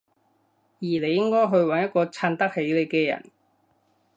[0.79, 3.23] 而你應該去搵一個襯得起你嘅人